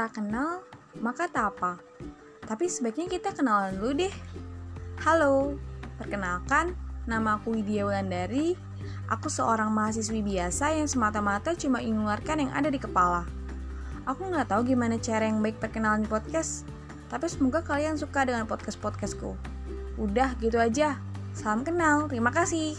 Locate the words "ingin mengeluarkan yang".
11.84-12.52